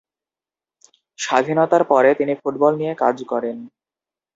[1.19, 3.57] স্বাধীনতার পরে, তিনি ফুটবল নিয়ে কাজ করেন।